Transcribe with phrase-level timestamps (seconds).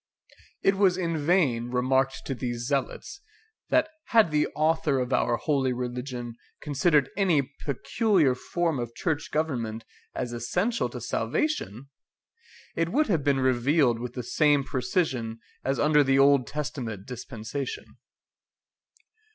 [0.63, 3.21] It was in vain remarked to these zealots,
[3.69, 9.85] that had the Author of our holy religion considered any peculiar form of church government
[10.15, 11.89] as essential to salvation,
[12.75, 17.97] it would have been revealed with the same precision as under the Old Testament dispensation.